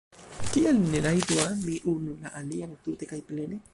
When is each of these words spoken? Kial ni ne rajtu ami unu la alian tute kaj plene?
Kial 0.53 0.77
ni 0.83 0.87
ne 0.93 0.99
rajtu 1.05 1.33
ami 1.49 1.75
unu 1.93 2.13
la 2.23 2.29
alian 2.41 2.75
tute 2.83 3.11
kaj 3.13 3.21
plene? 3.29 3.63